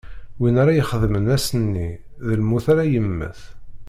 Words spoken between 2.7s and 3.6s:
ara yemmet.